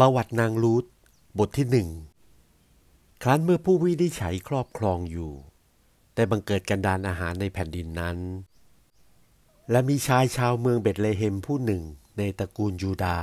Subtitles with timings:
[0.00, 0.84] ประวัตินางรูธ
[1.38, 1.88] บทที่หนึ่ง
[3.22, 5.32] ครั้นเมื่อผู้วินิจฉัยครอบครองอยู่
[6.14, 8.18] ได้บังเกิดกันดานอาหารในแผ่นดินนั้น
[9.70, 11.82] และมีชายชาวเมืองเบตเลเฮมผู้หนึ่ง
[12.18, 13.18] ในตระกูลยูดา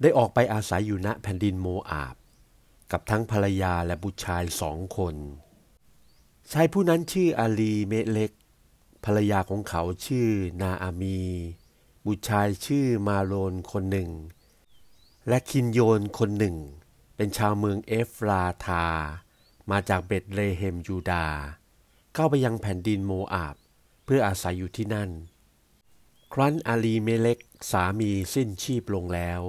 [0.00, 2.16] ได้ออกไปอาศัยอยู่ณแผ่นดินโมอาบ
[2.92, 5.14] กับทั้งภรรยาและบุตรชายสองคน
[6.52, 8.30] ชายผู้นั้นชื่ออาลีเมเล็ก
[9.04, 10.28] ภรรยาของเขาชื่อ
[10.60, 11.20] นาอามี
[12.06, 14.10] บุตรชายชื่อมาโลนคนหนึ่ง
[15.32, 16.56] และคินโยนคนหนึ่ง
[17.16, 18.86] เป็นชาวเมืองเอฟราธา
[19.70, 21.26] มาจากเบตเลเฮมยูดา
[22.14, 23.56] เข้าไปยังแผ่นดินโมอาบ
[24.04, 25.10] เพื่ออาศัยอยู่ที่นั่น
[26.32, 27.38] ครั้นอาลีเมเล็ก
[27.70, 29.40] สามีสิ้นชีพลงแล้ว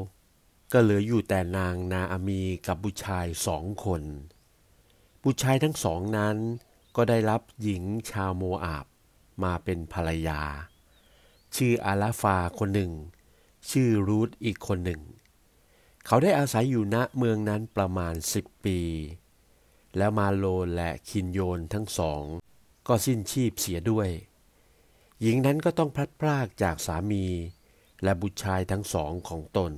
[0.72, 4.04] ก็เหลืออยู่แต่นางนาอามีกับบุชายสองคน
[5.24, 6.38] บุชายทั้งสองนั้น
[6.96, 8.86] ก็ได้รับหญิงชาวโมอาบ
[9.44, 10.42] มาเป็นภรรยา
[11.56, 12.92] ชื่ออาลาฟาคนหนึ่ง
[13.70, 15.02] ชื่อรูทอีกคนหนึ่ง
[16.06, 18.80] เขาได้อาศัยอยู่ณเมืองนั้นประมาณสิบปี
[19.98, 22.24] แล้วมาโลและคินโยนทั้งสอง
[22.88, 24.10] ก็สิ้นชีพเสียด้วย
[25.22, 27.26] หญิงนั้นก็ต้องพลัดพรากจากสามี
[28.04, 29.74] และบุตรชายทั้งสองของตน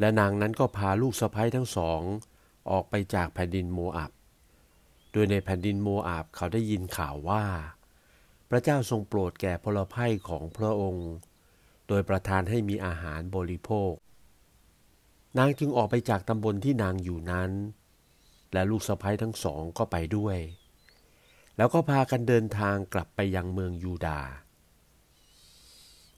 [0.00, 2.00] และนางนั้นก็พาลูกสะใภ้ทั้งสอง
[2.70, 4.12] ออกไปจากแผ่นดินโมอับ
[5.12, 7.44] โดยในแผ่นดินโมอาบเขาได้ยินข่าวว่า
[8.48, 11.10] พระเจ้าทรงโปรดแก่พลไพ่ของพระองค์
[11.88, 13.92] โดยประทานให้มีอาหารบริโภค
[15.38, 17.50] นางจึงออกไปจากตำบลที่นางอยู่นั้น
[18.52, 20.38] และลูกสะใภ้ทั้งสองก็ไปด้วย
[21.56, 24.30] แล้วก็พากันเดินทางกลับไปยังเมืองยูดาห์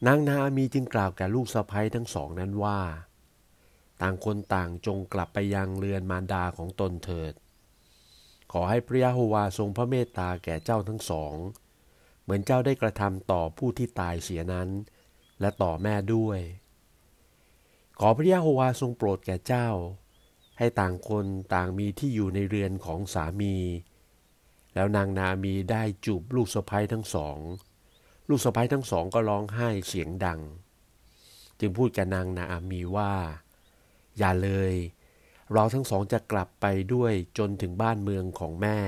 [0.06, 2.80] นางนาอามีจึงกล่าวแก่ลูกสะใภ้ทั้งสองนั้นว่า
[4.02, 7.34] ต่างคนต่างจงกลับไปยังเรือนมารดาของตนเถิด
[8.52, 11.34] ขอให้พระยะโฮวาทรงพระเมตตาแก่เจ้าทั้งสอง
[12.22, 14.68] เหมือนเจ้าได้กระทำต่อผู้ที่ตายเสียนั้น
[15.40, 16.40] และต่อแม่ด้วย
[17.98, 19.68] ขอพระยะโฮวาทรงโปรดแก่เจ้า
[20.58, 23.56] ให้ต่างคนต่างมีที่อยู่ในเรือนของสามี
[24.74, 27.38] แล้วนางนามีได้จูบลูกสะใภ้ทั้งสอง
[28.28, 30.40] ลูกสะใภ้ทั้งสองก็ร้องไห้เสียงดัง
[31.60, 33.12] จึงพูดกับนางนาอามีว่า
[34.18, 34.74] อย่าเลย
[35.52, 38.78] เราทั้งสองจะกลับไปด้วยจนถึงบ้านเมืองของแม่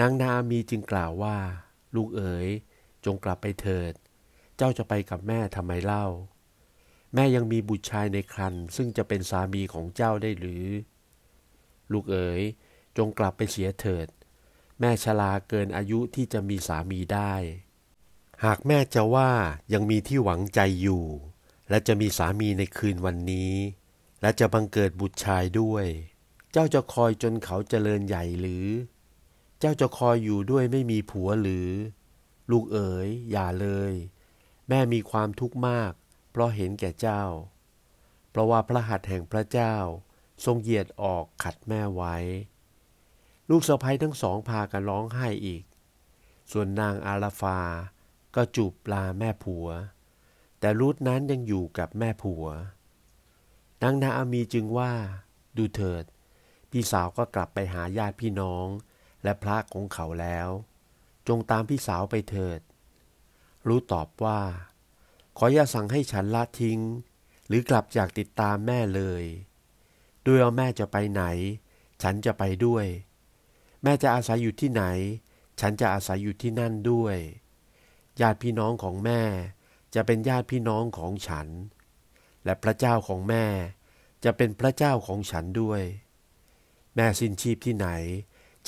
[0.00, 1.36] นางนาอามีจึงกล่าวว่า
[1.94, 2.48] ลูกเอ๋ย
[3.04, 3.92] จงกลับไปเถิด
[4.56, 6.06] เจ้าจะไปกับแม่ทำไมเล่า
[7.14, 10.66] แม่ยังมีบุตรชายในครรภ์ซึ่งจะเป็นสามีของเจ้าได้หรือ
[11.92, 12.42] ลูกเอ๋ย
[12.96, 14.08] จงกลับไปเสียเถิด
[14.80, 17.34] แม่ชราเกินอายุที่จะมีสามีได้
[18.44, 19.30] หากแม่จะว่า
[19.72, 21.04] ยังมีที่หวังใจอยู่
[21.68, 23.54] และจะมีสามีในคืนวันนี้
[24.22, 25.86] และจะบังเกิดบุตรชายด้วย
[26.52, 28.66] เจ้าจะคอยจนเขาเจริญใหญ่หรือ
[29.60, 31.68] เจ้าจะคอยอยู่ด้วยไม่มีผัวหรือ
[32.50, 33.92] ลูกเอ๋ยอย่าเลย
[34.68, 35.92] แม่มีความทุกข์มาก
[36.32, 37.22] เพราะเห็นแก่เจ้า
[38.30, 39.74] เพราะว่าพระหัตถ์แห่งพระเจ้า
[40.44, 42.16] ทรงเหยียดออกขัดแม่ไว้
[43.50, 45.64] ลูกสะใภ้ทั้งสองพากันร้องไห้อีก
[46.52, 47.58] ส่วนนางอาราฟา
[48.34, 49.66] ก็จูบลาแม่ผัว
[50.60, 52.44] แต่รูทนั้นยังอยู่กับแม่ผัว
[53.82, 54.92] นางนาอามีจึงว่า
[55.56, 56.04] ดูเถิด
[56.70, 58.66] พี่สาวก็กลับไปหาญาติพี่น้อง
[59.22, 60.48] และพระของเขาแล้ว
[61.28, 62.60] จงตามพี่สาวไปเถิด
[63.66, 64.40] รู้ตอบว่า
[65.36, 66.80] ขออย่าสั่งให้ฉันละทิ้ง
[67.46, 69.24] หรือกลับจากติดตามแม่เลย
[70.26, 71.24] ด้วยว่าแม่จะไปไหน
[72.02, 72.86] ฉันจะไปด้วย
[73.82, 74.84] แม่จะอาศัยอยู่ที่ไหน
[75.60, 77.16] ฉันจะอาศัยอยู่ที่นั่นด้วย
[78.20, 79.22] ญาติพี่น้องของแม่
[79.94, 81.48] จะเป็นญาติพี่น้องของฉัน
[82.44, 83.44] และพระเจ้าของแม่
[84.24, 85.82] จะเป็นพระเจ้าของฉันด้วย
[86.96, 87.88] แม่สิ้นชีพที่ไหน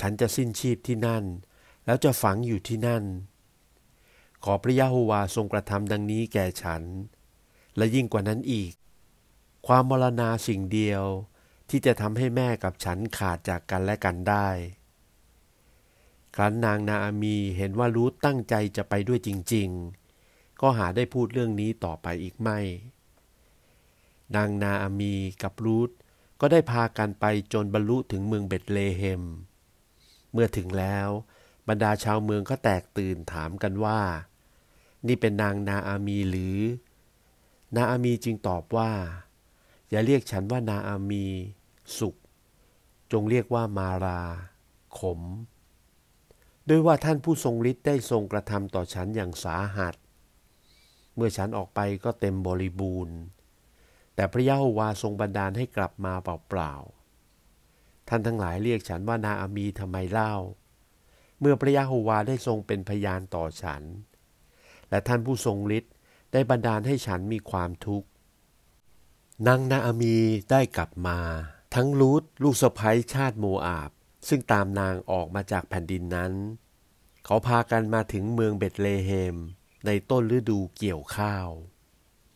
[0.00, 1.24] ฉันจะสิ้นชีพที่นั่น
[1.84, 3.04] แล้วจะฝังอยู่ที่นั่น
[4.44, 6.82] ขอพระยะโฮวาทรงกระทำดังนี้แก่ฉัน
[7.76, 8.72] และยิ่งกว่านั้นอีก
[9.66, 11.04] ความมรณาสิ่งเดียว
[11.70, 14.48] ที่จะทำให้แม่กับฉันขาดจากกันและกันได้
[16.34, 19.68] ครั้นนางนาอามีเห็นว่ารู้ตั้งใจจะไปด้วยจริง
[20.14, 22.58] ๆ ก็หาได้พูดเรื่องนี้ต่อไปอีกไม่
[24.36, 25.90] นางนาอามีกับรูท
[26.40, 29.22] ก็ได้พากันไปจนบรรลุถึงเมืองเบตเลเฮม
[30.32, 31.08] เมื่อถึงแล้ว
[31.68, 34.00] บรรดาชาวเมืองก็แตกตื่นถามกันว่า
[35.06, 36.58] นี่เป็นนางนาอามีหรือ
[37.76, 38.90] นาอามีจึงตอบว่า
[39.90, 41.24] อย่าเรียกฉันว่านาอามี
[41.98, 42.16] สุข
[43.12, 44.20] จงเรียกว่ามารา
[44.98, 45.20] ขม
[46.68, 49.94] ด้วยว่าท่านผู้ทรงฤทธิ์ได้ทรงกระทำต่อฉันอย่างสาหัส
[51.14, 53.16] เมื่อฉันออกไปก็เต็มบริบูรณ์
[54.14, 60.34] แต่พระยะโฮวาทรงบันดาลให้กลับมาเปล่าๆ ท่านทั้งหลายเรียกฉันว่านาอามีทำไมเล่า
[61.40, 63.82] เมื่อพระยะโฮวาได้ทรงเป็นพยานต่อฉัน
[64.90, 65.92] และท่านผู้ทรงฤทธิ์
[66.32, 68.08] ได้บันดาลให้ฉันมีความทุกข์
[69.46, 70.16] นางนาอามี
[70.50, 71.18] ได้กลับมา
[71.74, 73.90] ทั้งลูทลูกสะใภ้ชาติโมอาบ
[74.28, 76.32] ซึ่งตามนางออกมาจากแผ่นดินนั้น
[77.24, 79.36] เขาพากันมาถึงเมืองเบตเลเฮม
[79.86, 81.48] ในต้นฤดูเกี่ยวข้าว